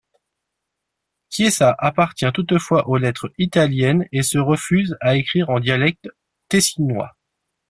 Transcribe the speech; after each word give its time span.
Chiesa 1.29 1.75
appartient 1.77 2.31
toutefois 2.33 2.87
aux 2.87 2.97
lettres 2.97 3.31
italiennes 3.37 4.07
et 4.11 4.23
se 4.23 4.39
refuse 4.39 4.97
à 4.99 5.15
écrire 5.15 5.51
en 5.51 5.59
dialecte 5.59 6.09
tessinois. 6.49 7.15